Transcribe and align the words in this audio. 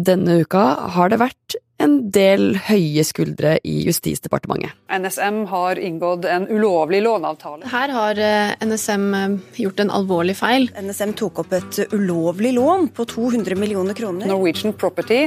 Denne 0.00 0.38
uka 0.40 0.62
har 0.94 1.10
det 1.12 1.18
vært 1.20 1.56
en 1.82 1.96
del 2.12 2.54
høye 2.68 3.02
skuldre 3.04 3.56
i 3.66 3.80
Justisdepartementet. 3.84 4.72
NSM 4.88 5.42
har 5.50 5.80
inngått 5.80 6.28
en 6.30 6.46
ulovlig 6.48 7.02
låneavtale. 7.04 7.68
Her 7.68 7.92
har 7.92 8.20
eh, 8.20 8.52
NSM 8.64 9.06
eh, 9.16 9.34
gjort 9.64 9.82
en 9.82 9.92
alvorlig 9.98 10.36
feil. 10.38 10.68
NSM 10.78 11.12
tok 11.18 11.42
opp 11.42 11.52
et 11.56 11.80
ulovlig 11.92 12.54
lån 12.56 12.88
på 12.96 13.06
200 13.12 13.58
millioner 13.60 13.96
kroner. 13.98 14.30
Norwegian 14.30 14.76
Property 14.78 15.26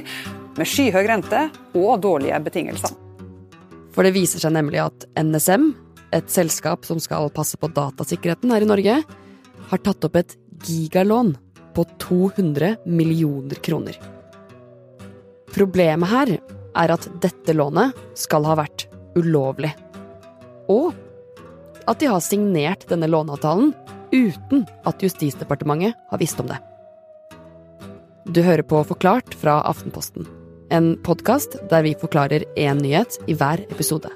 med 0.58 0.70
skyhøy 0.70 1.04
rente 1.10 1.48
og 1.78 2.02
dårlige 2.06 2.40
betingelser. 2.48 2.98
For 3.94 4.06
det 4.06 4.16
viser 4.16 4.42
seg 4.42 4.56
nemlig 4.56 4.82
at 4.86 5.06
NSM, 5.20 5.70
et 6.14 6.34
selskap 6.34 6.86
som 6.88 7.02
skal 7.02 7.30
passe 7.34 7.60
på 7.62 7.70
datasikkerheten 7.74 8.54
her 8.54 8.66
i 8.66 8.70
Norge, 8.70 8.98
har 9.70 9.86
tatt 9.86 10.10
opp 10.10 10.18
et 10.22 10.38
gigalån 10.66 11.36
på 11.74 11.86
200 12.02 12.76
millioner 12.86 13.62
kroner. 13.66 13.98
Problemet 15.54 16.10
her 16.10 16.36
er 16.74 16.94
at 16.96 17.08
dette 17.22 17.54
lånet 17.54 17.94
skal 18.18 18.46
ha 18.50 18.58
vært 18.58 18.88
ulovlig. 19.18 19.72
Og 20.72 20.94
at 21.90 22.00
de 22.00 22.10
har 22.10 22.24
signert 22.24 22.88
denne 22.90 23.10
låneavtalen 23.12 23.74
uten 24.14 24.64
at 24.88 25.04
Justisdepartementet 25.04 25.98
har 26.10 26.22
visst 26.22 26.40
om 26.42 26.50
det. 26.50 26.60
Du 28.24 28.40
hører 28.42 28.64
på 28.64 28.80
Forklart 28.88 29.36
fra 29.36 29.60
Aftenposten. 29.68 30.26
En 30.74 30.94
podkast 31.06 31.58
der 31.70 31.84
vi 31.86 31.94
forklarer 32.00 32.46
én 32.58 32.80
nyhet 32.82 33.20
i 33.28 33.36
hver 33.38 33.62
episode. 33.68 34.10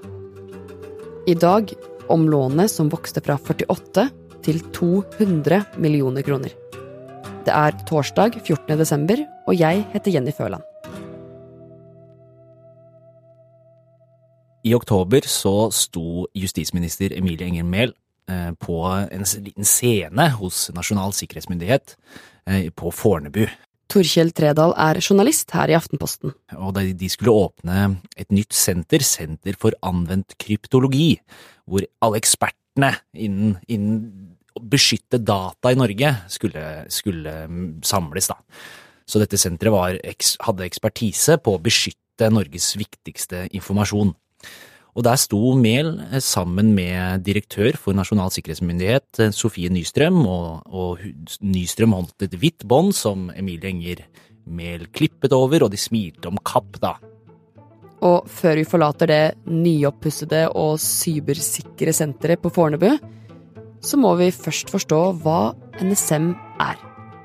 I 1.27 1.35
dag 1.35 1.73
om 2.07 2.23
lånet 2.31 2.71
som 2.71 2.90
vokste 2.90 3.21
fra 3.21 3.35
48 3.38 4.07
til 4.48 4.63
200 4.71 5.59
millioner 5.77 6.23
kroner. 6.23 6.55
Det 7.43 7.54
er 7.54 7.76
torsdag 7.88 8.40
14. 8.40 8.77
desember, 8.79 9.21
og 9.48 9.59
jeg 9.59 9.84
heter 9.91 10.15
Jenny 10.15 10.31
Føland. 10.35 10.63
I 14.68 14.73
oktober 14.76 15.23
så 15.29 15.70
sto 15.71 16.26
justisminister 16.35 17.13
Emilie 17.15 17.48
Enger 17.48 17.68
Mehl 17.68 17.93
eh, 18.29 18.51
på 18.60 18.82
en 18.87 19.23
liten 19.46 19.68
scene 19.68 20.27
hos 20.40 20.68
Nasjonal 20.76 21.15
sikkerhetsmyndighet 21.15 21.96
eh, 22.49 22.68
på 22.76 22.91
Fornebu. 22.91 23.45
Torkjell 23.88 24.34
Tredal 24.35 24.73
er 24.76 24.99
journalist 24.99 25.54
her 25.55 25.71
i 25.71 25.77
Aftenposten. 25.77 26.34
Og 26.60 26.76
de 26.76 27.10
skulle 27.12 27.35
åpne 27.45 27.85
et 28.20 28.27
nytt 28.35 28.55
senter, 28.55 29.05
Senter 29.07 29.55
for 29.60 29.77
anvendt 29.88 30.35
kryptologi, 30.41 31.13
hvor 31.63 31.88
alle 32.04 32.20
ekspertene 32.20 32.91
innen, 33.15 33.55
innen 33.71 34.35
beskytte 34.57 35.21
data 35.21 35.71
i 35.71 35.79
Norge 35.79 36.12
skulle, 36.34 36.65
skulle 36.91 37.40
samles, 37.85 38.27
da. 38.34 38.41
Så 39.07 39.21
dette 39.23 39.40
senteret 39.40 39.71
var, 39.71 39.99
hadde 40.43 40.68
ekspertise 40.68 41.38
på 41.40 41.55
å 41.55 41.63
beskytte 41.63 42.27
Norges 42.34 42.73
viktigste 42.76 43.45
informasjon. 43.55 44.12
Og 44.98 45.05
der 45.05 45.20
sto 45.21 45.53
Mehl 45.53 45.91
eh, 46.09 46.21
sammen 46.23 46.71
med 46.76 47.21
direktør 47.26 47.77
for 47.77 47.98
Nasjonal 47.98 48.31
sikkerhetsmyndighet, 48.34 49.09
eh, 49.21 49.35
Sofie 49.35 49.70
Nystrøm, 49.70 50.23
og, 50.26 50.63
og 50.65 51.04
Nystrøm 51.45 51.93
holdt 51.93 52.26
et 52.26 52.34
hvitt 52.41 52.65
bånd 52.65 52.95
som 52.98 53.29
Emilie 53.35 53.70
Enger 53.70 54.07
Mehl 54.48 54.87
klippet 54.95 55.35
over, 55.35 55.67
og 55.67 55.73
de 55.73 55.77
smilte 55.77 56.31
om 56.31 56.41
kapp, 56.41 56.79
da. 56.81 56.95
Og 58.07 58.26
før 58.29 58.59
vi 58.59 58.65
forlater 58.70 59.09
det 59.09 59.23
nyoppussede 59.49 60.43
og 60.57 60.77
cybersikre 60.81 61.93
senteret 61.93 62.41
på 62.41 62.51
Fornebu, 62.54 62.91
så 63.82 63.98
må 64.01 64.16
vi 64.17 64.31
først 64.34 64.72
forstå 64.73 65.01
hva 65.22 65.39
NSM 65.81 66.31
er. 66.61 66.78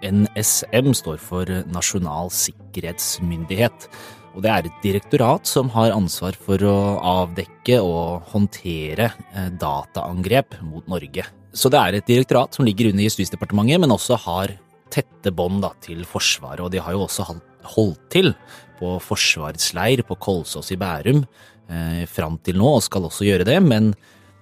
NSM 0.03 0.93
står 0.99 1.21
for 1.23 1.49
Nasjonal 1.73 2.33
sikkerhetsmyndighet. 2.35 3.87
Og 4.33 4.43
det 4.45 4.51
er 4.53 4.67
et 4.67 4.83
direktorat 4.85 5.49
som 5.49 5.71
har 5.75 5.95
ansvar 5.95 6.37
for 6.41 6.63
å 6.65 6.77
avdekke 6.99 7.79
og 7.85 8.33
håndtere 8.33 9.11
eh, 9.33 9.49
dataangrep 9.61 10.59
mot 10.65 10.89
Norge. 10.91 11.27
Så 11.53 11.69
det 11.73 11.81
er 11.81 11.99
et 11.99 12.09
direktorat 12.09 12.57
som 12.57 12.65
ligger 12.65 12.91
under 12.91 13.05
Justisdepartementet, 13.05 13.83
men 13.83 13.93
også 13.93 14.17
har 14.25 14.55
tette 14.93 15.33
bånd 15.37 15.65
til 15.85 16.05
Forsvaret. 16.09 16.65
Og 16.65 16.73
de 16.73 16.81
har 16.81 16.97
jo 16.97 17.05
også 17.05 17.29
holdt 17.77 18.07
til 18.13 18.33
på 18.81 18.97
Forsvarets 19.05 19.73
leir 19.77 20.05
på 20.07 20.17
Kolsås 20.21 20.73
i 20.73 20.81
Bærum 20.81 21.23
eh, 21.69 22.05
fram 22.09 22.41
til 22.45 22.59
nå, 22.61 22.79
og 22.79 22.87
skal 22.87 23.09
også 23.09 23.29
gjøre 23.29 23.49
det. 23.49 23.59
Men 23.65 23.93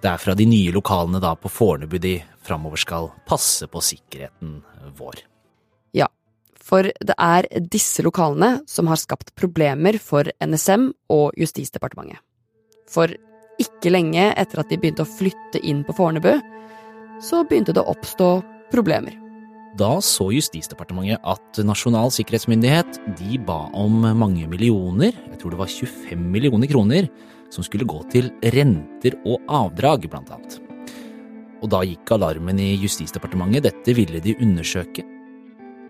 det 0.00 0.12
er 0.12 0.22
fra 0.22 0.36
de 0.38 0.46
nye 0.48 0.74
lokalene 0.74 1.22
da 1.22 1.34
på 1.36 1.50
Fornebu 1.52 1.98
de 2.02 2.18
framover 2.46 2.80
skal 2.80 3.10
passe 3.28 3.66
på 3.70 3.82
sikkerheten 3.84 4.60
vår. 4.98 5.29
For 6.60 6.84
det 6.84 7.16
er 7.16 7.48
disse 7.72 8.04
lokalene 8.04 8.60
som 8.68 8.90
har 8.90 9.00
skapt 9.00 9.32
problemer 9.38 9.96
for 10.02 10.28
NSM 10.44 10.90
og 11.12 11.38
Justisdepartementet. 11.40 12.20
For 12.90 13.10
ikke 13.60 13.92
lenge 13.92 14.30
etter 14.38 14.62
at 14.62 14.70
de 14.70 14.78
begynte 14.80 15.04
å 15.04 15.08
flytte 15.08 15.60
inn 15.66 15.82
på 15.86 15.94
Fornebu, 15.96 16.32
så 17.20 17.42
begynte 17.48 17.74
det 17.76 17.82
å 17.82 17.92
oppstå 17.92 18.30
problemer. 18.72 19.16
Da 19.78 20.00
så 20.02 20.30
Justisdepartementet 20.34 21.22
at 21.22 21.60
Nasjonal 21.62 22.10
sikkerhetsmyndighet 22.14 22.98
de 23.20 23.38
ba 23.46 23.68
om 23.76 24.02
mange 24.18 24.48
millioner, 24.50 25.14
jeg 25.14 25.38
tror 25.40 25.54
det 25.54 25.60
var 25.60 25.70
25 25.70 26.24
millioner 26.32 26.70
kroner, 26.70 27.06
som 27.54 27.66
skulle 27.66 27.88
gå 27.88 28.00
til 28.10 28.30
renter 28.54 29.16
og 29.26 29.46
avdrag, 29.50 30.08
blant 30.10 30.30
annet. 30.34 30.58
Og 31.60 31.70
da 31.70 31.82
gikk 31.84 32.14
alarmen 32.16 32.58
i 32.62 32.72
Justisdepartementet, 32.80 33.68
dette 33.68 33.94
ville 33.94 34.22
de 34.24 34.36
undersøke, 34.42 35.04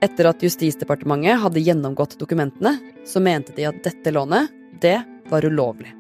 etter 0.05 0.29
at 0.31 0.43
Justisdepartementet 0.45 1.41
hadde 1.43 1.63
gjennomgått 1.63 2.17
dokumentene, 2.21 2.77
så 3.05 3.21
mente 3.23 3.55
de 3.57 3.69
at 3.69 3.83
dette 3.85 4.13
lånet, 4.15 4.51
det 4.81 4.99
var 5.31 5.45
ulovlig. 5.45 5.93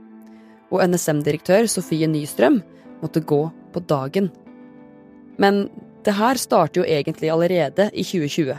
Og 0.70 0.82
NSM-direktør 0.86 1.66
Sofie 1.68 2.08
Nystrøm 2.08 2.60
måtte 3.02 3.20
gå 3.20 3.42
på 3.74 3.82
dagen. 3.90 4.30
Men 5.40 5.66
det 6.06 6.14
her 6.16 6.40
starter 6.40 6.80
jo 6.80 6.86
egentlig 6.88 7.32
allerede 7.32 7.90
i 7.92 8.04
2020. 8.06 8.56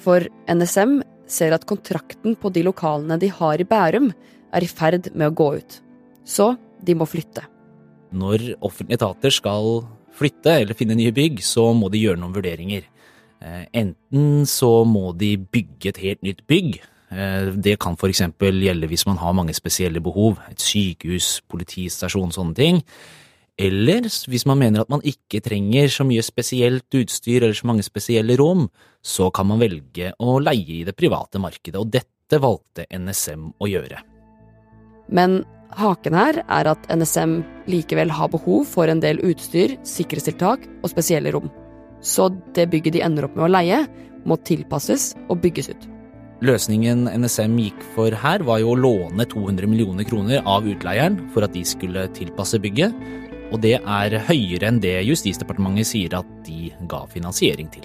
For 0.00 0.26
NSM 0.50 1.00
ser 1.30 1.54
at 1.54 1.66
kontrakten 1.68 2.36
på 2.36 2.50
de 2.52 2.64
lokalene 2.66 3.18
de 3.20 3.30
har 3.32 3.60
i 3.60 3.68
Bærum, 3.68 4.10
er 4.50 4.66
i 4.66 4.68
ferd 4.68 5.12
med 5.14 5.30
å 5.30 5.36
gå 5.36 5.48
ut. 5.60 5.78
Så 6.26 6.52
de 6.82 6.96
må 6.98 7.06
flytte. 7.08 7.44
Når 8.10 8.56
offentlige 8.66 8.98
etater 8.98 9.32
skal 9.32 9.84
flytte 10.18 10.56
eller 10.64 10.76
finne 10.76 10.96
nye 10.98 11.14
bygg, 11.14 11.38
så 11.46 11.70
må 11.76 11.88
de 11.92 12.02
gjøre 12.02 12.18
noen 12.20 12.34
vurderinger. 12.34 12.88
Eh, 13.40 13.64
enten 13.72 14.44
så 14.48 14.82
må 14.84 15.14
de 15.16 15.34
bygge 15.40 15.94
et 15.94 16.00
helt 16.02 16.24
nytt 16.26 16.42
bygg. 16.50 16.80
Eh, 17.10 17.48
det 17.56 17.78
kan 17.80 17.96
f.eks. 17.96 18.22
gjelde 18.36 18.90
hvis 18.90 19.06
man 19.08 19.20
har 19.22 19.36
mange 19.36 19.54
spesielle 19.56 20.02
behov, 20.04 20.38
et 20.50 20.60
sykehus, 20.60 21.40
politistasjon, 21.48 22.34
sånne 22.36 22.56
ting. 22.58 22.82
Eller 23.60 24.06
hvis 24.08 24.46
man 24.48 24.60
mener 24.60 24.84
at 24.84 24.92
man 24.92 25.04
ikke 25.04 25.42
trenger 25.44 25.88
så 25.92 26.04
mye 26.08 26.24
spesielt 26.24 26.96
utstyr 26.96 27.42
eller 27.42 27.56
så 27.56 27.68
mange 27.68 27.84
spesielle 27.84 28.36
rom, 28.40 28.68
så 29.04 29.28
kan 29.32 29.48
man 29.48 29.60
velge 29.60 30.12
å 30.20 30.38
leie 30.40 30.80
i 30.80 30.84
det 30.84 30.96
private 30.96 31.40
markedet, 31.40 31.80
og 31.80 31.90
dette 31.92 32.40
valgte 32.40 32.86
NSM 32.92 33.50
å 33.60 33.68
gjøre. 33.68 34.00
Men 35.12 35.42
haken 35.76 36.16
her 36.16 36.40
er 36.44 36.70
at 36.72 36.88
NSM 36.92 37.40
likevel 37.72 38.12
har 38.14 38.32
behov 38.32 38.68
for 38.68 38.88
en 38.88 39.02
del 39.02 39.20
utstyr, 39.26 39.76
sikkerhetstiltak 39.84 40.64
og 40.80 40.92
spesielle 40.92 41.34
rom 41.36 41.50
så 42.00 42.28
det 42.56 42.68
bygget 42.72 42.96
de 42.96 43.04
ender 43.04 43.26
opp 43.28 43.36
med 43.36 43.48
å 43.48 43.54
leie, 43.54 43.80
må 44.24 44.36
tilpasses 44.44 45.14
og 45.28 45.40
bygges 45.44 45.70
ut. 45.72 45.88
Løsningen 46.40 47.04
NSM 47.20 47.58
gikk 47.60 47.82
for 47.94 48.14
her, 48.16 48.40
var 48.48 48.62
jo 48.62 48.72
å 48.72 48.78
låne 48.78 49.26
200 49.28 49.68
millioner 49.68 50.06
kroner 50.08 50.40
av 50.48 50.64
utleieren 50.64 51.18
for 51.34 51.44
at 51.44 51.52
de 51.52 51.64
skulle 51.68 52.06
tilpasse 52.16 52.60
bygget, 52.64 52.96
og 53.50 53.60
det 53.60 53.76
er 53.76 54.16
høyere 54.28 54.70
enn 54.70 54.80
det 54.80 54.94
Justisdepartementet 55.04 55.90
sier 55.90 56.16
at 56.16 56.28
de 56.46 56.70
ga 56.88 57.02
finansiering 57.12 57.68
til. 57.74 57.84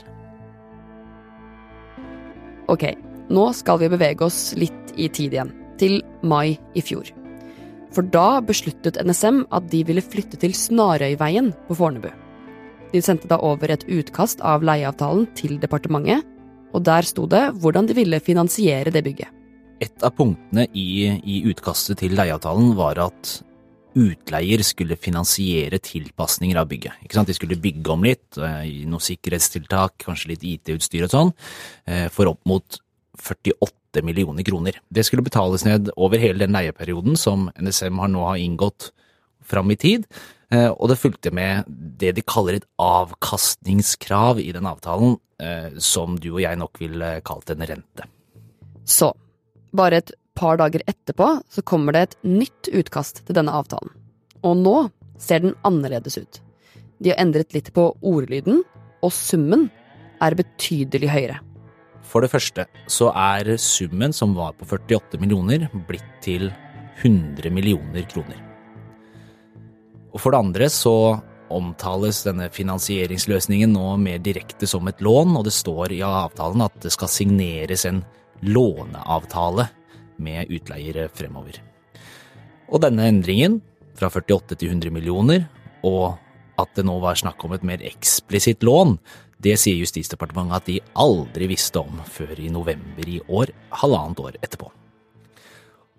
Ok, 2.71 2.87
nå 3.27 3.49
skal 3.57 3.81
vi 3.81 3.91
bevege 3.91 4.25
oss 4.25 4.53
litt 4.57 4.95
i 4.95 5.09
tid 5.11 5.35
igjen, 5.35 5.51
til 5.75 5.99
mai 6.23 6.55
i 6.77 6.83
fjor. 6.85 7.11
For 7.95 8.07
da 8.11 8.39
besluttet 8.43 8.99
NSM 9.03 9.45
at 9.55 9.67
de 9.71 9.83
ville 9.87 10.03
flytte 10.03 10.39
til 10.39 10.55
Snarøyveien 10.55 11.51
på 11.67 11.75
Fornebu. 11.75 12.09
De 12.95 13.01
sendte 13.03 13.27
da 13.27 13.41
over 13.43 13.73
et 13.73 13.83
utkast 13.91 14.39
av 14.45 14.63
leieavtalen 14.63 15.25
til 15.35 15.57
departementet, 15.59 16.23
og 16.71 16.83
der 16.87 17.03
sto 17.07 17.25
det 17.27 17.49
hvordan 17.59 17.89
de 17.89 17.95
ville 17.97 18.21
finansiere 18.23 18.93
det 18.93 19.01
bygget. 19.03 19.31
Et 19.83 20.05
av 20.07 20.13
punktene 20.15 20.63
i, 20.71 21.11
i 21.19 21.41
utkastet 21.49 21.99
til 21.99 22.15
leieavtalen 22.15 22.71
var 22.77 23.01
at 23.03 23.33
utleier 23.99 24.63
skulle 24.63 24.95
finansiere 24.99 25.81
tilpasninger 25.83 26.59
av 26.59 26.69
bygget. 26.71 27.03
Ikke 27.03 27.19
sant? 27.19 27.27
De 27.27 27.35
skulle 27.35 27.59
bygge 27.59 27.91
om 27.91 28.07
litt, 28.07 28.39
eh, 28.39 28.63
noen 28.87 29.03
sikkerhetstiltak, 29.03 29.97
kanskje 30.03 30.31
litt 30.31 30.47
IT-utstyr 30.47 31.07
og 31.07 31.11
sånn, 31.11 31.33
eh, 31.87 32.07
for 32.07 32.31
opp 32.31 32.39
mot 32.47 32.79
48 33.19 34.03
millioner 34.03 34.43
kroner. 34.43 34.79
Det 34.91 35.03
skulle 35.03 35.23
betales 35.23 35.65
ned 35.67 35.91
over 35.97 36.17
hele 36.17 36.39
den 36.39 36.55
leieperioden 36.55 37.17
som 37.17 37.51
NSM 37.59 37.99
har 37.99 38.07
nå 38.07 38.23
har 38.23 38.39
inngått 38.39 38.91
fram 39.45 39.71
i 39.71 39.77
tid, 39.79 40.07
Eh, 40.53 40.69
og 40.69 40.89
det 40.91 40.99
fulgte 41.01 41.33
med 41.33 41.65
det 41.67 42.13
de 42.17 42.23
kaller 42.25 42.59
et 42.59 42.67
avkastningskrav 42.81 44.39
i 44.41 44.51
den 44.55 44.67
avtalen, 44.69 45.17
eh, 45.41 45.73
som 45.81 46.19
du 46.21 46.35
og 46.35 46.43
jeg 46.43 46.59
nok 46.61 46.81
ville 46.81 47.11
kalt 47.25 47.49
en 47.53 47.65
rente. 47.65 48.09
Så 48.85 49.13
Bare 49.75 49.97
et 49.99 50.11
par 50.39 50.55
dager 50.55 50.79
etterpå 50.87 51.25
så 51.51 51.61
kommer 51.67 51.91
det 51.91 52.01
et 52.05 52.13
nytt 52.23 52.69
utkast 52.71 53.25
til 53.27 53.35
denne 53.35 53.51
avtalen. 53.51 53.89
Og 54.39 54.55
nå 54.55 54.75
ser 55.19 55.41
den 55.43 55.57
annerledes 55.67 56.15
ut. 56.15 56.39
De 57.03 57.11
har 57.11 57.19
endret 57.19 57.51
litt 57.51 57.73
på 57.75 57.89
ordlyden, 57.99 58.63
og 59.03 59.11
summen 59.11 59.67
er 60.23 60.37
betydelig 60.39 61.11
høyere. 61.11 61.41
For 62.07 62.23
det 62.23 62.31
første 62.31 62.69
så 62.87 63.11
er 63.11 63.57
summen 63.59 64.15
som 64.15 64.31
var 64.39 64.55
på 64.55 64.63
48 64.63 65.19
millioner, 65.19 65.67
blitt 65.89 66.07
til 66.23 66.53
100 67.03 67.51
millioner 67.51 68.07
kroner. 68.07 68.44
Og 70.15 70.21
for 70.23 70.31
det 70.31 70.39
andre 70.39 70.69
så 70.71 70.95
omtales 71.53 72.23
denne 72.25 72.47
finansieringsløsningen 72.53 73.73
nå 73.75 73.95
mer 74.01 74.21
direkte 74.23 74.67
som 74.69 74.87
et 74.89 75.01
lån, 75.03 75.35
og 75.37 75.45
det 75.45 75.53
står 75.53 75.93
i 75.93 76.01
avtalen 76.07 76.63
at 76.65 76.77
det 76.81 76.93
skal 76.95 77.11
signeres 77.11 77.85
en 77.89 78.01
låneavtale 78.45 79.67
med 80.23 80.51
utleiere 80.55 81.09
fremover. 81.13 81.59
Og 82.71 82.81
denne 82.81 83.09
endringen, 83.11 83.59
fra 83.95 84.09
48 84.11 84.57
til 84.57 84.71
100 84.71 84.91
millioner, 84.95 85.45
og 85.85 86.15
at 86.59 86.71
det 86.75 86.87
nå 86.87 86.95
var 87.03 87.19
snakk 87.19 87.43
om 87.45 87.53
et 87.55 87.67
mer 87.67 87.83
eksplisitt 87.83 88.63
lån, 88.65 88.95
det 89.43 89.57
sier 89.59 89.77
Justisdepartementet 89.83 90.55
at 90.57 90.69
de 90.71 90.79
aldri 90.97 91.51
visste 91.51 91.83
om 91.83 91.99
før 92.07 92.39
i 92.39 92.49
november 92.49 93.11
i 93.11 93.19
år, 93.27 93.51
halvannet 93.83 94.23
år 94.23 94.39
etterpå. 94.41 94.71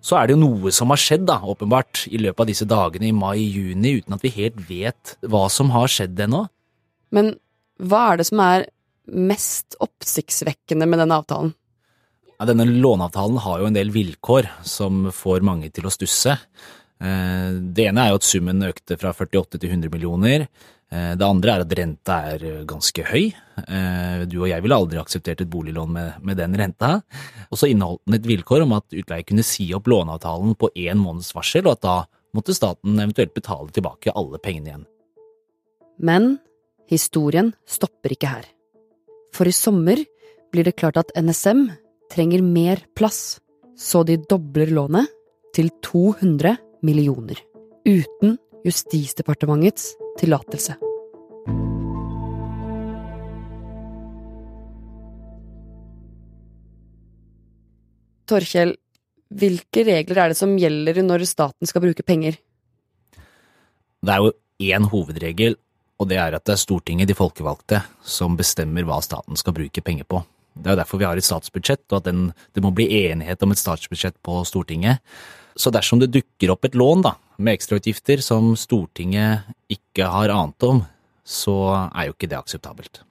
Så 0.07 0.15
er 0.15 0.27
det 0.29 0.37
jo 0.37 0.43
noe 0.45 0.71
som 0.71 0.93
har 0.93 1.01
skjedd, 1.01 1.25
da, 1.27 1.41
åpenbart, 1.43 2.05
i 2.07 2.19
løpet 2.21 2.45
av 2.45 2.47
disse 2.47 2.67
dagene 2.69 3.09
i 3.09 3.15
mai-juni, 3.15 3.97
uten 3.99 4.15
at 4.15 4.23
vi 4.23 4.31
helt 4.37 4.61
vet 4.69 5.17
hva 5.27 5.47
som 5.51 5.73
har 5.73 5.91
skjedd 5.91 6.19
ennå. 6.23 6.45
Men 7.11 7.33
hva 7.83 8.03
er 8.13 8.21
det 8.21 8.27
som 8.29 8.41
er 8.43 8.69
mest 9.07 9.75
oppsiktsvekkende 9.83 10.87
med 10.87 11.03
denne 11.03 11.19
avtalen? 11.19 11.51
Ja, 12.37 12.45
denne 12.47 12.67
låneavtalen 12.69 13.41
har 13.43 13.59
jo 13.59 13.67
en 13.67 13.75
del 13.75 13.91
vilkår 13.91 14.47
som 14.67 15.09
får 15.15 15.43
mange 15.47 15.71
til 15.73 15.89
å 15.89 15.91
stusse. 15.91 16.37
Eh, 16.97 17.51
det 17.75 17.89
ene 17.89 18.05
er 18.05 18.13
jo 18.13 18.19
at 18.21 18.25
summen 18.25 18.65
økte 18.65 18.97
fra 18.97 19.13
48 19.13 19.59
til 19.61 19.69
100 19.69 19.93
millioner. 19.93 20.47
Eh, 20.89 21.13
det 21.19 21.25
andre 21.27 21.53
er 21.53 21.65
at 21.65 21.75
renta 21.79 22.17
er 22.31 22.45
ganske 22.69 23.05
høy. 23.09 23.29
Eh, 23.63 24.25
du 24.29 24.39
og 24.41 24.49
jeg 24.49 24.63
ville 24.63 24.79
aldri 24.81 24.99
akseptert 25.01 25.43
et 25.43 25.51
boliglån 25.51 25.93
med, 25.93 26.19
med 26.25 26.39
den 26.39 26.57
renta. 26.57 27.01
Og 27.51 27.59
så 27.59 27.69
inneholdt 27.71 28.03
den 28.07 28.19
et 28.19 28.29
vilkår 28.29 28.65
om 28.65 28.77
at 28.79 28.97
utleier 28.97 29.27
kunne 29.27 29.45
si 29.45 29.69
opp 29.77 29.89
låneavtalen 29.91 30.57
på 30.57 30.71
én 30.75 31.01
måneds 31.01 31.33
varsel, 31.37 31.67
og 31.67 31.77
at 31.77 31.85
da 31.85 31.97
måtte 32.37 32.55
staten 32.55 32.99
eventuelt 32.99 33.33
betale 33.35 33.73
tilbake 33.73 34.13
alle 34.15 34.41
pengene 34.41 34.71
igjen. 34.71 34.85
Men 35.97 36.37
historien 36.89 37.53
stopper 37.67 38.13
ikke 38.13 38.31
her. 38.31 38.45
For 39.35 39.49
i 39.49 39.55
sommer 39.55 39.99
blir 40.53 40.65
det 40.67 40.77
klart 40.79 40.99
at 41.01 41.11
NSM 41.17 41.67
trenger 42.13 42.41
mer 42.45 42.81
plass, 42.95 43.39
så 43.77 44.03
de 44.07 44.15
dobler 44.29 44.71
lånet 44.73 45.11
til 45.53 45.69
200 45.85 46.55
millioner, 46.81 47.39
uten 47.87 48.37
Justisdepartementets 48.65 49.93
tillatelse. 50.19 50.75
Torkjell, 58.27 58.73
hvilke 59.31 59.85
regler 59.87 60.19
er 60.19 60.33
det 60.33 60.39
som 60.39 60.57
gjelder 60.59 60.99
når 61.05 61.23
staten 61.29 61.69
skal 61.69 61.85
bruke 61.85 62.03
penger? 62.03 62.35
Det 64.03 64.13
er 64.13 64.25
jo 64.25 64.33
én 64.73 64.89
hovedregel, 64.91 65.55
og 65.97 66.09
det 66.11 66.19
er 66.19 66.35
at 66.35 66.43
det 66.45 66.57
er 66.57 66.61
Stortinget, 66.61 67.07
de 67.07 67.15
folkevalgte, 67.17 67.81
som 68.03 68.35
bestemmer 68.37 68.85
hva 68.87 68.99
staten 69.05 69.39
skal 69.39 69.55
bruke 69.55 69.83
penger 69.85 70.07
på. 70.09 70.21
Det 70.57 70.73
er 70.73 70.79
derfor 70.79 70.99
vi 70.99 71.07
har 71.07 71.17
et 71.17 71.25
statsbudsjett, 71.25 71.85
og 71.91 72.01
at 72.01 72.09
den, 72.09 72.21
det 72.53 72.63
må 72.65 72.73
bli 72.75 72.89
enighet 73.07 73.43
om 73.45 73.53
et 73.53 73.61
statsbudsjett 73.61 74.17
på 74.25 74.41
Stortinget. 74.49 74.99
Så 75.57 75.73
dersom 75.73 76.01
det 76.01 76.11
dukker 76.13 76.53
opp 76.53 76.67
et 76.67 76.77
lån 76.77 77.03
da, 77.05 77.15
med 77.41 77.57
ekstrautgifter 77.57 78.21
som 78.21 78.53
Stortinget 78.57 79.47
ikke 79.73 80.05
har 80.13 80.33
ant 80.33 80.63
om, 80.67 80.83
så 81.25 81.57
er 81.89 82.07
jo 82.07 82.15
ikke 82.15 82.29
det 82.29 82.37
akseptabelt. 82.37 83.01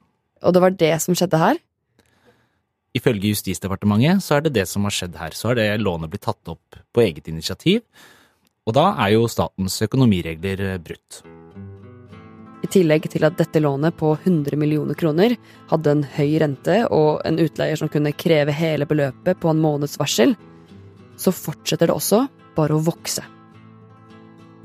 Og 0.47 0.53
det 0.55 0.61
var 0.63 0.75
det 0.79 0.93
som 1.03 1.17
skjedde 1.17 1.41
her? 1.41 1.59
Ifølge 2.97 3.33
Justisdepartementet 3.33 4.23
så 4.25 4.37
er 4.37 4.45
det 4.45 4.55
det 4.55 4.67
som 4.69 4.87
har 4.87 4.95
skjedd 4.95 5.17
her. 5.19 5.35
Så 5.35 5.51
har 5.51 5.59
det 5.59 5.67
lånet 5.81 6.09
blitt 6.09 6.23
tatt 6.25 6.49
opp 6.49 6.79
på 6.95 7.03
eget 7.03 7.27
initiativ, 7.29 7.83
og 8.67 8.75
da 8.75 8.89
er 9.03 9.13
jo 9.15 9.27
statens 9.31 9.77
økonomiregler 9.85 10.79
brutt. 10.83 11.21
I 12.65 12.69
tillegg 12.73 13.05
til 13.11 13.23
at 13.27 13.37
dette 13.37 13.61
lånet 13.61 13.95
på 13.99 14.15
100 14.15 14.57
millioner 14.59 14.97
kroner 14.97 15.35
hadde 15.69 15.93
en 15.93 16.01
høy 16.15 16.39
rente 16.41 16.79
og 16.95 17.21
en 17.27 17.37
utleier 17.43 17.77
som 17.79 17.91
kunne 17.91 18.15
kreve 18.17 18.55
hele 18.55 18.87
beløpet 18.89 19.37
på 19.39 19.51
en 19.51 19.61
måneds 19.61 19.99
varsel, 20.01 20.33
så 21.17 21.33
fortsetter 21.33 21.89
det 21.89 21.95
også 21.95 22.25
bare 22.57 22.77
å 22.77 22.83
vokse. 22.83 23.23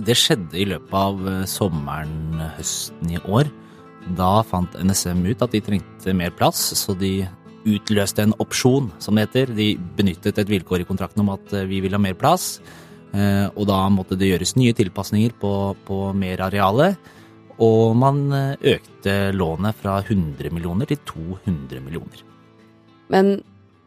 Det 0.03 0.17
skjedde 0.17 0.59
i 0.59 0.67
løpet 0.71 0.95
av 0.97 1.21
eh, 1.29 1.45
sommeren, 1.51 2.41
høsten 2.57 3.13
i 3.13 3.21
år. 3.23 3.51
Da 4.19 4.41
fant 4.47 4.75
NSM 4.81 5.21
ut 5.29 5.45
at 5.45 5.53
de 5.55 5.63
trengte 5.63 6.15
mer 6.17 6.33
plass, 6.35 6.65
så 6.79 6.97
de 6.99 7.21
utløste 7.69 8.25
en 8.25 8.35
opsjon, 8.43 8.89
som 9.03 9.15
det 9.15 9.29
heter. 9.29 9.53
De 9.55 9.69
benyttet 9.99 10.41
et 10.41 10.51
vilkår 10.51 10.83
i 10.83 10.89
kontrakten 10.89 11.23
om 11.23 11.35
at 11.37 11.55
eh, 11.55 11.69
vi 11.71 11.83
vil 11.85 11.95
ha 11.95 12.03
mer 12.03 12.17
plass, 12.19 12.57
eh, 13.13 13.47
og 13.53 13.69
da 13.71 13.85
måtte 13.95 14.19
det 14.19 14.33
gjøres 14.33 14.57
nye 14.59 14.75
tilpasninger 14.77 15.37
på, 15.43 15.55
på 15.87 16.03
mer 16.19 16.49
areale. 16.49 16.95
Og 17.63 17.93
man 17.95 18.25
økte 18.33 19.15
lånet 19.37 19.77
fra 19.79 19.99
100 20.01 20.51
millioner 20.51 20.89
til 20.89 20.99
200 21.07 21.83
millioner. 21.85 22.25
Men 23.13 23.37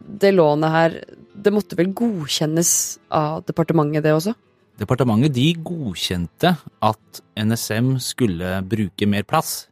det 0.06 0.32
lånet 0.36 0.72
her, 0.72 0.96
det 1.46 1.54
måtte 1.54 1.78
vel 1.80 1.94
godkjennes 1.96 2.72
av 3.14 3.46
departementet, 3.48 4.04
det 4.06 4.16
også? 4.16 4.36
Departementet 4.82 5.36
de 5.36 5.48
godkjente 5.64 6.52
at 6.84 7.22
NSM 7.40 7.96
skulle 8.04 8.60
bruke 8.68 9.08
mer 9.08 9.24
plass. 9.28 9.68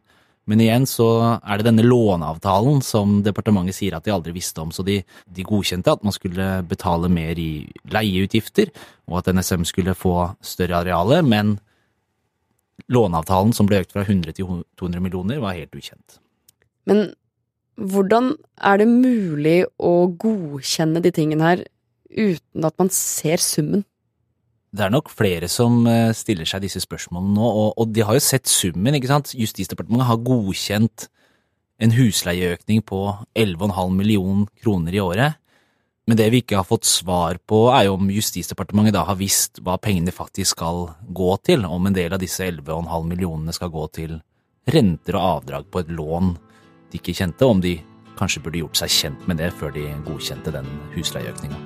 Men 0.48 0.60
igjen 0.60 0.86
så 0.88 1.08
er 1.40 1.60
det 1.60 1.70
denne 1.70 1.86
låneavtalen 1.86 2.82
som 2.84 3.22
departementet 3.24 3.78
sier 3.78 3.96
at 3.96 4.04
de 4.04 4.12
aldri 4.12 4.34
visste 4.36 4.60
om, 4.60 4.74
så 4.76 4.84
de, 4.84 4.98
de 5.04 5.46
godkjente 5.48 5.92
at 5.92 6.04
man 6.04 6.16
skulle 6.16 6.48
betale 6.68 7.08
mer 7.12 7.40
i 7.40 7.66
leieutgifter, 7.92 8.74
og 9.08 9.22
at 9.22 9.32
NSM 9.36 9.64
skulle 9.68 9.96
få 9.96 10.34
større 10.44 10.82
areale, 10.84 11.22
men 11.24 11.56
låneavtalen 12.92 13.56
som 13.56 13.70
ble 13.70 13.84
økt 13.84 13.96
fra 13.96 14.04
100 14.04 14.36
til 14.36 14.64
200 14.80 15.04
millioner, 15.04 15.40
var 15.44 15.56
helt 15.56 15.76
ukjent. 15.80 16.20
Men 16.92 17.14
hvordan 17.80 18.34
er 18.62 18.82
det 18.82 18.90
mulig 18.90 19.64
å 19.82 19.94
godkjenne 20.20 21.02
de 21.04 21.12
tingene 21.14 21.48
her 21.48 21.66
uten 22.14 22.68
at 22.68 22.78
man 22.78 22.92
ser 22.94 23.42
summen? 23.42 23.86
Det 24.74 24.82
er 24.86 24.94
nok 24.94 25.12
flere 25.14 25.50
som 25.52 25.84
eh, 25.90 26.14
stiller 26.18 26.50
seg 26.50 26.64
disse 26.64 26.82
spørsmålene 26.82 27.36
nå, 27.38 27.46
og, 27.46 27.70
og 27.78 27.92
de 27.94 28.06
har 28.06 28.18
jo 28.18 28.24
sett 28.26 28.50
summen, 28.50 28.98
ikke 28.98 29.12
sant. 29.12 29.36
Justisdepartementet 29.38 30.10
har 30.10 30.24
godkjent 30.26 31.08
en 31.84 31.94
husleieøkning 31.94 32.82
på 32.86 33.02
11,5 33.38 33.94
million 33.94 34.48
kroner 34.64 34.98
i 34.98 35.02
året. 35.04 35.40
Men 36.10 36.20
det 36.20 36.28
vi 36.34 36.42
ikke 36.42 36.58
har 36.60 36.68
fått 36.68 36.88
svar 36.90 37.38
på, 37.48 37.68
er 37.72 37.88
jo 37.88 38.00
om 38.00 38.10
Justisdepartementet 38.12 38.96
da 38.98 39.06
har 39.08 39.20
visst 39.20 39.62
hva 39.64 39.78
pengene 39.82 40.12
faktisk 40.14 40.58
skal 40.58 40.90
gå 41.16 41.30
til, 41.46 41.64
om 41.70 41.88
en 41.88 41.96
del 41.96 42.16
av 42.16 42.22
disse 42.22 42.44
11,5 42.44 43.08
millionene 43.08 43.56
skal 43.56 43.72
gå 43.72 43.86
til 43.96 44.18
renter 44.74 45.20
og 45.20 45.30
avdrag 45.38 45.70
på 45.72 45.84
et 45.84 45.94
lån 45.94 46.34
de 46.94 47.02
ikke 47.02 47.18
kjente, 47.18 47.50
om 47.50 47.62
de 47.64 47.76
kanskje 48.20 48.44
burde 48.46 48.62
gjort 48.62 48.80
seg 48.80 48.94
kjent 48.94 49.28
med 49.28 49.42
det 49.42 49.52
før 49.58 49.74
de 49.76 49.88
godkjente 50.06 50.54
den 50.54 50.70
husleieøkninga. 50.94 51.60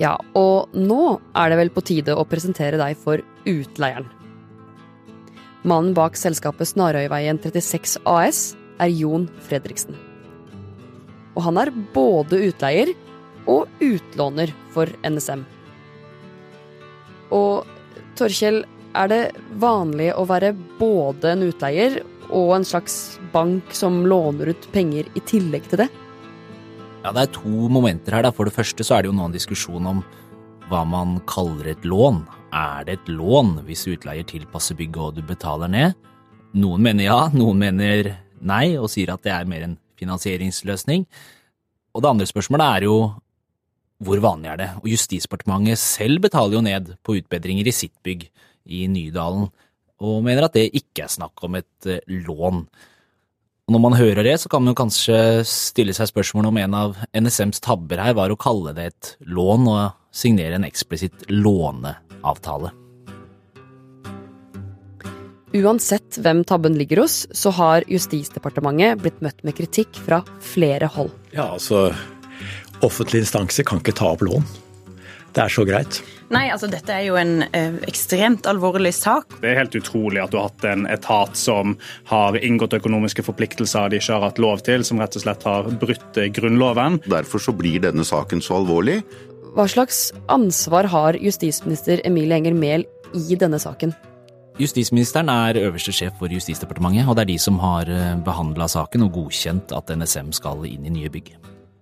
Ja, 0.00 0.14
og 0.36 0.74
nå 0.76 1.18
er 1.34 1.50
det 1.50 1.60
vel 1.60 1.72
på 1.72 1.84
tide 1.84 2.14
å 2.16 2.26
presentere 2.28 2.78
deg 2.80 2.98
for 3.00 3.22
utleieren. 3.48 4.08
Mannen 5.66 5.96
bak 5.96 6.16
selskapet 6.20 6.68
Snarøyveien 6.70 7.40
36 7.42 7.98
AS 8.06 8.52
er 8.78 8.92
Jon 8.92 9.26
Fredriksen 9.48 9.96
og 11.36 11.44
han 11.44 11.60
er 11.60 11.72
både 11.94 12.40
utleier 12.48 12.94
og 13.46 13.68
utlåner 13.84 14.50
for 14.74 14.90
NSM. 15.06 15.44
Og 17.36 17.68
Torkjell, 18.16 18.64
er 18.96 19.10
det 19.12 19.22
vanlig 19.60 20.08
å 20.16 20.22
være 20.24 20.54
både 20.78 21.34
en 21.34 21.42
utleier 21.44 21.98
og 22.36 22.52
en 22.58 22.66
slags 22.68 23.16
bank 23.32 23.72
som 23.74 24.02
låner 24.08 24.52
ut 24.52 24.68
penger 24.74 25.08
i 25.16 25.22
tillegg 25.24 25.70
til 25.70 25.84
det? 25.84 25.88
Ja, 27.02 27.12
det 27.14 27.22
er 27.22 27.34
to 27.36 27.68
momenter 27.72 28.16
her. 28.16 28.26
Da. 28.26 28.32
For 28.34 28.48
det 28.48 28.56
første 28.56 28.84
så 28.84 28.96
er 28.96 29.04
det 29.04 29.12
jo 29.12 29.16
nå 29.16 29.28
en 29.28 29.36
diskusjon 29.36 29.88
om 29.88 30.02
hva 30.70 30.82
man 30.88 31.20
kaller 31.30 31.70
et 31.72 31.86
lån. 31.86 32.24
Er 32.56 32.86
det 32.86 32.98
et 32.98 33.10
lån 33.12 33.60
hvis 33.68 33.86
utleier 33.90 34.26
tilpasser 34.26 34.78
bygget 34.78 35.02
og 35.02 35.18
du 35.18 35.22
betaler 35.26 35.70
ned? 35.70 35.96
Noen 36.56 36.82
mener 36.82 37.06
ja, 37.08 37.20
noen 37.34 37.60
mener 37.60 38.14
nei, 38.40 38.76
og 38.80 38.90
sier 38.92 39.12
at 39.14 39.24
det 39.24 39.32
er 39.32 39.48
mer 39.48 39.64
en 39.66 39.78
finansieringsløsning. 40.00 41.06
Og 41.96 42.02
det 42.02 42.10
andre 42.10 42.28
spørsmålet 42.28 42.66
er 42.66 42.88
jo 42.88 42.96
hvor 44.04 44.20
vanlig 44.20 44.50
er 44.52 44.58
det? 44.60 44.68
Og 44.82 44.90
Justisdepartementet 44.92 45.80
selv 45.80 46.20
betaler 46.26 46.58
jo 46.58 46.64
ned 46.64 46.90
på 47.06 47.16
utbedringer 47.16 47.68
i 47.70 47.72
sitt 47.72 47.94
bygg 48.04 48.26
i 48.66 48.82
Nydalen, 48.92 49.46
og 50.04 50.20
mener 50.26 50.46
at 50.46 50.56
det 50.56 50.68
ikke 50.76 51.06
er 51.06 51.12
snakk 51.12 51.42
om 51.46 51.56
et 51.58 51.88
eh, 51.88 52.02
lån. 52.26 52.64
Og 53.66 53.74
når 53.74 53.82
man 53.82 53.96
hører 53.98 54.22
det, 54.22 54.36
så 54.38 54.50
kan 54.50 54.62
man 54.62 54.70
jo 54.70 54.78
kanskje 54.78 55.18
stille 55.48 55.94
seg 55.96 56.10
spørsmål 56.12 56.52
om 56.52 56.58
en 56.62 56.74
av 56.78 56.98
NSMs 57.16 57.62
tabber 57.64 57.98
her 57.98 58.14
var 58.14 58.30
å 58.30 58.38
kalle 58.38 58.74
det 58.76 58.90
et 58.92 59.14
lån 59.26 59.66
og 59.72 59.96
signere 60.14 60.58
en 60.58 60.66
eksplisitt 60.68 61.26
låneavtale. 61.32 62.70
Uansett 65.56 66.18
hvem 66.20 66.42
tabben 66.46 66.76
ligger 66.76 67.04
hos, 67.04 67.24
så 67.34 67.50
har 67.56 67.86
Justisdepartementet 67.90 69.00
blitt 69.00 69.22
møtt 69.24 69.42
med 69.46 69.56
kritikk 69.56 69.98
fra 70.04 70.20
flere 70.44 70.90
hold. 70.92 71.10
Ja, 71.32 71.48
altså 71.54 71.88
Offentlige 72.84 73.24
instanser 73.24 73.64
kan 73.64 73.80
ikke 73.80 73.94
ta 73.96 74.10
opp 74.12 74.22
lån. 74.26 74.44
Det 75.36 75.42
er 75.44 75.52
så 75.52 75.66
greit. 75.68 75.98
Nei, 76.32 76.46
altså 76.48 76.68
dette 76.72 76.94
er 76.94 77.02
jo 77.10 77.16
en 77.20 77.42
ø, 77.44 77.60
ekstremt 77.84 78.46
alvorlig 78.48 78.94
sak. 78.96 79.34
Det 79.42 79.50
er 79.50 79.58
helt 79.58 79.74
utrolig 79.76 80.22
at 80.22 80.32
du 80.32 80.38
har 80.40 80.48
hatt 80.48 80.64
en 80.64 80.86
etat 80.88 81.36
som 81.36 81.74
har 82.08 82.38
inngått 82.40 82.78
økonomiske 82.78 83.20
forpliktelser 83.26 83.92
de 83.92 84.00
ikke 84.00 84.14
har 84.16 84.24
hatt 84.24 84.40
lov 84.40 84.64
til, 84.64 84.80
som 84.86 85.02
rett 85.02 85.18
og 85.18 85.26
slett 85.26 85.44
har 85.44 85.68
brutt 85.82 86.16
eh, 86.16 86.30
Grunnloven. 86.32 87.02
Derfor 87.04 87.42
så 87.44 87.52
blir 87.52 87.84
denne 87.84 88.06
saken 88.08 88.40
så 88.40 88.62
alvorlig. 88.62 89.02
Hva 89.56 89.66
slags 89.68 90.06
ansvar 90.32 90.88
har 90.92 91.18
justisminister 91.20 92.00
Emilie 92.08 92.40
Enger 92.40 92.56
Mehl 92.56 92.86
i 93.12 93.36
denne 93.36 93.60
saken? 93.60 93.92
Justisministeren 94.56 95.28
er 95.28 95.60
øverste 95.66 95.92
sjef 95.92 96.16
for 96.16 96.32
Justisdepartementet, 96.32 97.04
og 97.04 97.18
det 97.18 97.26
er 97.26 97.32
de 97.34 97.36
som 97.44 97.60
har 97.60 97.92
behandla 98.24 98.70
saken 98.72 99.04
og 99.04 99.12
godkjent 99.18 99.76
at 99.76 99.92
NSM 99.92 100.32
skal 100.32 100.64
inn 100.64 100.88
i 100.88 100.94
nye 100.96 101.12
bygg. 101.12 101.34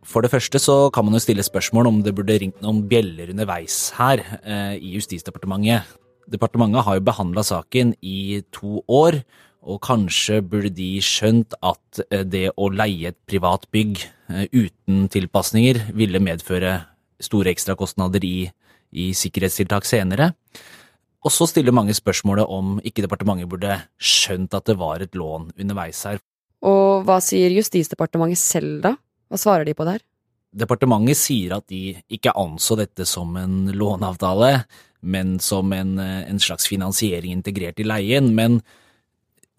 For 0.04 0.24
det 0.24 0.32
første 0.32 0.60
så 0.60 0.90
kan 0.92 1.06
man 1.06 1.16
jo 1.16 1.22
stille 1.24 1.44
spørsmål 1.44 1.88
om 1.88 2.00
det 2.04 2.12
burde 2.16 2.36
ringt 2.40 2.60
noen 2.62 2.82
bjeller 2.88 3.32
underveis 3.32 3.88
her 3.96 4.20
eh, 4.44 4.76
i 4.76 4.94
Justisdepartementet. 4.98 5.88
Departementet 6.30 6.84
har 6.84 6.98
jo 6.98 7.04
behandla 7.04 7.44
saken 7.44 7.94
i 8.04 8.42
to 8.52 8.82
år, 8.88 9.22
og 9.64 9.80
kanskje 9.84 10.42
burde 10.44 10.72
de 10.76 10.90
skjønt 11.04 11.56
at 11.64 12.02
eh, 12.10 12.24
det 12.28 12.50
å 12.56 12.68
leie 12.72 13.12
et 13.12 13.18
privat 13.28 13.64
bygg 13.72 14.02
eh, 14.04 14.44
uten 14.52 15.08
tilpasninger 15.12 15.86
ville 15.96 16.20
medføre 16.20 16.76
store 17.24 17.54
ekstrakostnader 17.54 18.24
i, 18.28 18.50
i 18.92 19.10
sikkerhetstiltak 19.16 19.88
senere. 19.88 20.34
Og 21.24 21.32
så 21.32 21.48
stiller 21.48 21.72
mange 21.72 21.96
spørsmålet 21.96 22.44
om 22.52 22.76
ikke 22.84 23.06
departementet 23.06 23.48
burde 23.48 23.78
skjønt 23.96 24.52
at 24.52 24.68
det 24.68 24.76
var 24.76 25.00
et 25.00 25.16
lån 25.16 25.48
underveis 25.56 26.02
her. 26.04 26.20
Og 26.64 27.04
hva 27.08 27.16
sier 27.24 27.52
Justisdepartementet 27.56 28.40
selv, 28.40 28.82
da? 28.84 28.94
Hva 29.34 29.40
svarer 29.42 29.66
de 29.66 29.74
på 29.74 29.82
der? 29.82 29.98
Departementet 30.54 31.18
sier 31.18 31.56
at 31.56 31.64
de 31.66 31.96
ikke 32.14 32.30
anså 32.38 32.76
dette 32.78 33.02
som 33.10 33.34
en 33.34 33.72
låneavtale, 33.74 34.60
men 35.02 35.40
som 35.42 35.72
en, 35.74 35.98
en 35.98 36.38
slags 36.38 36.68
finansiering 36.70 37.34
integrert 37.34 37.82
i 37.82 37.86
leien. 37.88 38.30
Men 38.38 38.60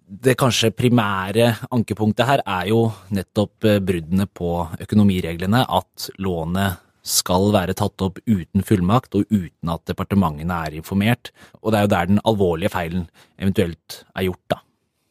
det 0.07 0.37
kanskje 0.39 0.71
primære 0.71 1.49
ankepunktet 1.75 2.29
her 2.29 2.45
er 2.45 2.69
jo 2.71 2.85
nettopp 3.11 3.67
bruddene 3.83 4.29
på 4.31 4.53
økonomireglene, 4.87 5.65
at 5.67 6.07
lånet 6.23 6.79
skal 7.05 7.51
være 7.51 7.75
tatt 7.75 8.01
opp 8.07 8.23
uten 8.23 8.63
fullmakt 8.63 9.19
og 9.19 9.27
uten 9.27 9.75
at 9.75 9.83
departementene 9.91 10.63
er 10.69 10.79
informert, 10.79 11.35
og 11.59 11.73
det 11.73 11.81
er 11.81 11.89
jo 11.89 11.93
der 11.97 12.13
den 12.13 12.23
alvorlige 12.23 12.71
feilen 12.73 13.09
eventuelt 13.35 14.05
er 14.15 14.29
gjort, 14.29 14.45
da. 14.55 14.64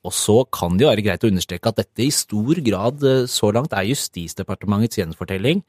Og 0.04 0.12
så 0.12 0.36
kan 0.52 0.76
det 0.76 0.84
jo 0.84 0.90
være 0.90 1.04
greit 1.06 1.24
å 1.24 1.30
understreke 1.32 1.70
at 1.70 1.80
dette 1.80 2.04
i 2.04 2.12
stor 2.12 2.60
grad 2.66 3.04
så 3.30 3.50
langt 3.56 3.72
er 3.72 3.88
Justisdepartementets 3.88 5.00
gjenfortelling. 5.00 5.62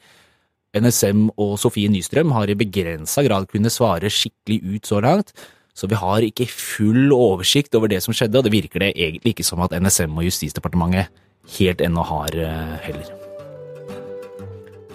NSM 0.76 1.30
og 1.40 1.54
Sofie 1.62 1.92
Nystrøm 1.92 2.34
har 2.36 2.52
i 2.52 2.58
begrensa 2.60 3.24
grad 3.24 3.48
kunnet 3.52 3.72
svare 3.72 4.12
skikkelig 4.12 4.76
ut 4.76 4.90
så 4.92 5.00
langt, 5.04 5.32
så 5.76 5.88
vi 5.92 6.00
har 6.00 6.24
ikke 6.24 6.50
full 6.52 7.14
oversikt 7.16 7.76
over 7.80 7.92
det 7.92 8.02
som 8.04 8.16
skjedde, 8.16 8.40
og 8.40 8.48
det 8.48 8.56
virker 8.56 8.84
det 8.84 8.92
egentlig 8.96 9.36
ikke 9.36 9.48
som 9.48 9.64
at 9.64 9.76
NSM 9.76 10.16
og 10.16 10.28
Justisdepartementet 10.28 11.12
helt 11.60 11.84
ennå 11.84 12.04
har 12.12 12.36
heller. 12.84 13.16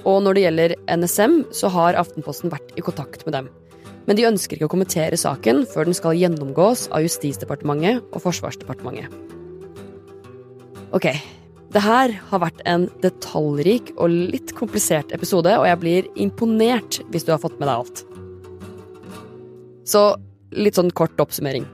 Og 0.09 0.23
når 0.25 0.37
det 0.37 0.44
gjelder 0.47 0.76
NSM, 0.97 1.40
så 1.52 1.68
har 1.73 1.99
Aftenposten 2.00 2.52
vært 2.52 2.76
i 2.76 2.85
kontakt 2.85 3.26
med 3.26 3.37
dem. 3.37 3.50
Men 4.09 4.16
de 4.19 4.28
ønsker 4.28 4.57
ikke 4.57 4.69
å 4.69 4.73
kommentere 4.73 5.19
saken 5.21 5.64
før 5.71 5.88
den 5.88 5.97
skal 5.97 6.16
gjennomgås 6.19 6.87
av 6.95 7.04
Justisdepartementet 7.04 8.07
og 8.11 8.25
Forsvarsdepartementet. 8.25 9.12
Ok, 10.97 11.07
det 11.71 11.83
her 11.85 12.16
har 12.33 12.42
vært 12.42 12.62
en 12.66 12.88
detaljrik 13.04 13.92
og 13.95 14.11
litt 14.33 14.54
komplisert 14.59 15.12
episode, 15.14 15.52
og 15.54 15.69
jeg 15.69 15.78
blir 15.83 16.09
imponert 16.19 16.99
hvis 17.12 17.28
du 17.28 17.30
har 17.30 17.42
fått 17.42 17.61
med 17.61 17.69
deg 17.69 17.76
alt. 17.76 18.02
Så 19.87 20.02
litt 20.50 20.78
sånn 20.78 20.90
kort 20.90 21.21
oppsummering. 21.23 21.69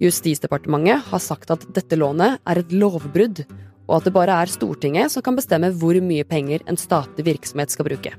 Justisdepartementet 0.00 1.10
har 1.10 1.20
sagt 1.20 1.52
at 1.52 1.66
dette 1.76 1.98
lånet 2.00 2.40
er 2.48 2.62
et 2.62 2.72
lovbrudd, 2.72 3.44
og 3.90 3.98
at 3.98 4.08
det 4.08 4.14
bare 4.14 4.38
er 4.40 4.48
Stortinget 4.48 5.12
som 5.12 5.24
kan 5.26 5.36
bestemme 5.36 5.72
hvor 5.76 5.98
mye 6.00 6.24
penger 6.24 6.64
en 6.70 6.80
statlig 6.80 7.26
virksomhet 7.26 7.74
skal 7.74 7.90
bruke. 7.90 8.14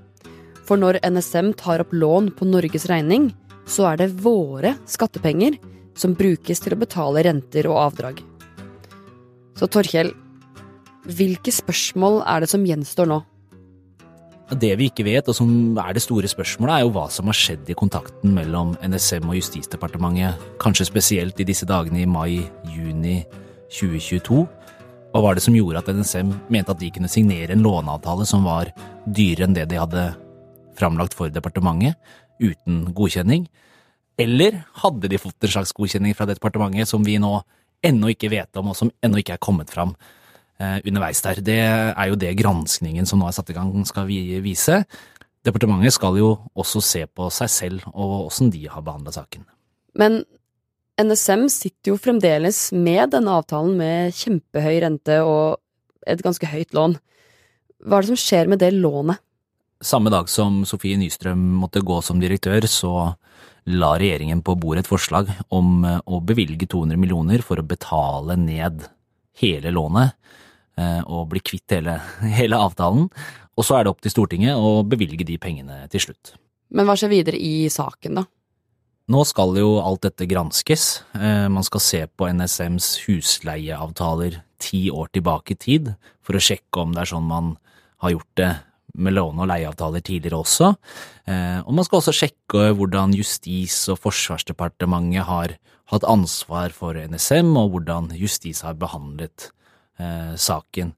For 0.68 0.80
når 0.80 1.02
NSM 1.04 1.54
tar 1.60 1.84
opp 1.84 1.94
lån 1.94 2.32
på 2.38 2.48
Norges 2.48 2.88
regning, 2.92 3.32
så 3.68 3.92
er 3.92 4.02
det 4.02 4.14
våre 4.24 4.76
skattepenger 4.90 5.58
som 5.98 6.16
brukes 6.18 6.62
til 6.64 6.76
å 6.76 6.80
betale 6.82 7.24
renter 7.28 7.68
og 7.70 7.80
avdrag. 7.88 8.22
Så 9.58 9.68
Torkjell, 9.70 10.14
hvilke 11.06 11.54
spørsmål 11.54 12.22
er 12.30 12.44
det 12.44 12.50
som 12.52 12.66
gjenstår 12.66 13.10
nå? 13.10 13.20
Det 14.52 14.74
vi 14.76 14.90
ikke 14.90 15.06
vet, 15.08 15.30
og 15.32 15.36
som 15.38 15.78
er 15.80 15.94
det 15.96 16.04
store 16.04 16.28
spørsmålet, 16.28 16.74
er 16.74 16.84
jo 16.84 16.92
hva 16.92 17.06
som 17.14 17.30
har 17.30 17.38
skjedd 17.38 17.70
i 17.72 17.76
kontakten 17.78 18.34
mellom 18.36 18.74
NSM 18.84 19.30
og 19.30 19.38
Justisdepartementet, 19.38 20.42
kanskje 20.60 20.90
spesielt 20.90 21.40
i 21.40 21.48
disse 21.48 21.68
dagene 21.70 22.02
i 22.04 22.10
mai-juni 22.10 23.22
2022. 23.72 24.42
Hva 25.12 25.22
var 25.24 25.38
det 25.38 25.46
som 25.46 25.56
gjorde 25.56 25.80
at 25.80 25.94
NSM 25.96 26.34
mente 26.52 26.76
at 26.76 26.82
de 26.82 26.92
kunne 26.92 27.12
signere 27.12 27.56
en 27.56 27.64
låneavtale 27.64 28.28
som 28.28 28.44
var 28.48 28.74
dyrere 29.08 29.48
enn 29.48 29.56
det 29.56 29.70
de 29.72 29.80
hadde 29.80 30.04
framlagt 30.78 31.16
for 31.18 31.34
departementet, 31.34 31.98
uten 32.42 32.88
godkjenning? 32.98 33.48
Eller 34.22 34.64
hadde 34.84 35.10
de 35.12 35.20
fått 35.22 35.46
en 35.46 35.54
slags 35.56 35.74
godkjenning 35.76 36.16
fra 36.18 36.28
departementet 36.30 36.90
som 36.90 37.04
vi 37.06 37.18
nå 37.22 37.40
ennå 37.86 38.12
ikke 38.14 38.30
vet 38.34 38.60
om, 38.60 38.72
og 38.72 38.78
som 38.78 38.92
ennå 39.02 39.22
ikke 39.22 39.38
er 39.38 39.42
kommet 39.42 39.72
fram 39.74 39.96
eh, 40.60 40.78
underveis 40.86 41.24
der? 41.26 41.42
Det 41.42 41.62
er 41.62 42.12
jo 42.12 42.20
det 42.20 42.36
granskningen 42.40 43.10
som 43.10 43.22
nå 43.22 43.30
er 43.30 43.38
satt 43.38 43.50
i 43.54 43.58
gang 43.58 43.74
skal 43.90 44.10
vise. 44.46 44.84
Departementet 45.46 45.96
skal 45.96 46.20
jo 46.20 46.36
også 46.54 46.84
se 46.86 47.08
på 47.10 47.32
seg 47.34 47.50
selv 47.50 47.88
og 47.96 48.28
åssen 48.28 48.52
de 48.54 48.68
har 48.70 48.86
behandla 48.86 49.14
saken. 49.16 49.48
Men 49.98 50.22
NSM 51.02 51.48
sitter 51.50 51.94
jo 51.94 52.00
fremdeles 52.00 52.70
med 52.76 53.16
denne 53.16 53.34
avtalen 53.40 53.74
med 53.80 54.14
kjempehøy 54.16 54.82
rente 54.84 55.18
og 55.26 55.58
et 56.10 56.22
ganske 56.22 56.46
høyt 56.52 56.76
lån. 56.78 56.98
Hva 57.82 57.98
er 57.98 58.06
det 58.06 58.12
som 58.12 58.20
skjer 58.20 58.52
med 58.52 58.62
det 58.62 58.74
lånet? 58.76 59.22
Samme 59.82 60.12
dag 60.14 60.30
som 60.30 60.62
Sofie 60.70 60.98
Nystrøm 61.00 61.42
måtte 61.58 61.82
gå 61.82 61.96
som 62.06 62.20
direktør, 62.22 62.68
så 62.70 62.92
la 63.66 63.92
regjeringen 63.98 64.44
på 64.46 64.54
bordet 64.62 64.84
et 64.86 64.90
forslag 64.90 65.30
om 65.50 65.82
å 65.86 66.20
bevilge 66.26 66.68
200 66.70 67.00
millioner 67.02 67.42
for 67.46 67.58
å 67.58 67.66
betale 67.66 68.38
ned 68.38 68.86
hele 69.42 69.74
lånet 69.74 70.14
eh, 70.78 71.02
og 71.02 71.32
bli 71.34 71.42
kvitt 71.42 71.78
hele, 71.78 71.98
hele 72.40 72.62
avtalen. 72.62 73.10
Og 73.58 73.66
så 73.66 73.78
er 73.78 73.86
det 73.86 73.94
opp 73.94 74.06
til 74.06 74.14
Stortinget 74.14 74.58
å 74.58 74.84
bevilge 74.88 75.26
de 75.28 75.40
pengene 75.42 75.84
til 75.92 76.06
slutt. 76.08 76.36
Men 76.72 76.88
hva 76.88 76.96
skjer 76.98 77.12
videre 77.12 77.42
i 77.42 77.66
saken, 77.72 78.22
da? 78.22 78.28
Nå 79.12 79.26
skal 79.28 79.58
jo 79.60 79.76
alt 79.82 80.06
dette 80.06 80.30
granskes. 80.30 81.02
Eh, 81.18 81.48
man 81.52 81.66
skal 81.68 81.84
se 81.84 82.06
på 82.06 82.30
NSMs 82.30 82.94
husleieavtaler 83.08 84.44
ti 84.62 84.86
år 84.94 85.10
tilbake 85.10 85.56
i 85.56 85.60
tid, 85.60 85.96
for 86.22 86.38
å 86.38 86.44
sjekke 86.44 86.86
om 86.86 86.94
det 86.94 87.04
er 87.04 87.16
sånn 87.16 87.26
man 87.28 87.56
har 88.06 88.14
gjort 88.14 88.38
det 88.38 88.52
med 88.94 89.16
låne- 89.16 89.44
og 89.44 89.50
leieavtaler 89.52 90.04
tidligere 90.04 90.42
også. 90.42 90.74
Eh, 91.28 91.60
og 91.66 91.74
man 91.74 91.88
skal 91.88 92.02
også 92.02 92.16
sjekke 92.16 92.72
hvordan 92.78 93.16
Justis- 93.18 93.90
og 93.92 94.00
Forsvarsdepartementet 94.04 95.28
har 95.28 95.58
hatt 95.92 96.08
ansvar 96.08 96.72
for 96.76 96.96
NSM, 96.96 97.56
og 97.58 97.76
hvordan 97.76 98.12
Justis 98.16 98.64
har 98.66 98.80
behandlet 98.80 99.52
eh, 100.00 100.34
saken. 100.36 100.96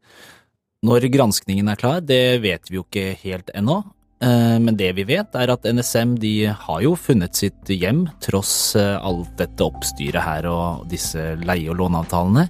Når 0.83 1.07
granskningen 1.13 1.69
er 1.71 1.79
klar, 1.79 2.01
det 2.03 2.41
vet 2.43 2.69
vi 2.69 2.79
jo 2.79 2.85
ikke 2.85 3.13
helt 3.23 3.51
ennå. 3.55 3.81
Eh, 4.23 4.57
men 4.59 4.77
det 4.79 4.91
vi 4.99 5.05
vet, 5.07 5.35
er 5.35 5.53
at 5.53 5.65
NSM 5.67 6.17
de 6.21 6.35
har 6.47 6.83
jo 6.83 6.95
funnet 6.99 7.39
sitt 7.39 7.71
hjem, 7.71 8.05
tross 8.23 8.75
eh, 8.79 8.97
alt 8.99 9.31
dette 9.39 9.65
oppstyret 9.65 10.23
her 10.23 10.49
og 10.51 10.85
disse 10.91 11.33
leie- 11.43 11.71
og 11.71 11.81
låneavtalene. 11.81 12.47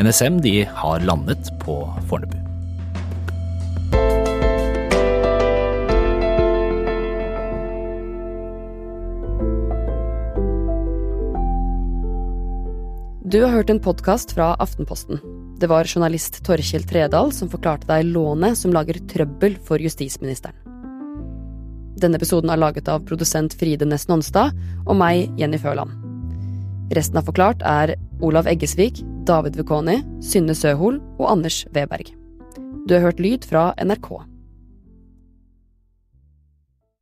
NSM 0.00 0.42
de 0.44 0.56
har 0.64 1.06
landet 1.06 1.52
på 1.62 1.78
Fornebu. 2.10 2.53
Du 13.34 13.42
har 13.42 13.50
hørt 13.50 13.70
en 13.70 13.80
podkast 13.82 14.30
fra 14.32 14.52
Aftenposten. 14.62 15.18
Det 15.58 15.66
var 15.66 15.88
journalist 15.90 16.36
Torkjell 16.46 16.84
Tredal 16.86 17.32
som 17.34 17.48
forklarte 17.50 17.88
deg 17.88 18.12
lånet 18.14 18.54
som 18.54 18.70
lager 18.70 19.00
trøbbel 19.10 19.56
for 19.66 19.82
justisministeren. 19.82 20.54
Denne 21.98 22.20
episoden 22.20 22.52
er 22.54 22.60
laget 22.62 22.86
av 22.86 23.02
produsent 23.08 23.56
Fride 23.58 23.88
Næss 23.90 24.06
Nonstad 24.06 24.54
og 24.84 24.94
meg, 25.00 25.24
Jenny 25.34 25.58
Føland. 25.58 25.90
Resten 26.94 27.18
av 27.18 27.26
Forklart 27.26 27.66
er 27.66 27.96
Olav 28.22 28.46
Eggesvik, 28.46 29.02
David 29.26 29.58
Vekoni, 29.58 29.98
Synne 30.22 30.54
Søhol 30.54 31.02
og 31.18 31.26
Anders 31.32 31.64
Weberg. 31.74 32.14
Du 32.86 32.94
har 32.94 33.02
hørt 33.08 33.24
lyd 33.24 33.50
fra 33.50 33.72
NRK. 33.82 34.12